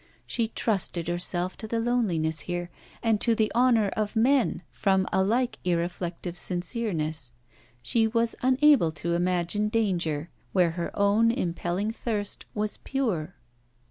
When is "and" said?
3.03-3.21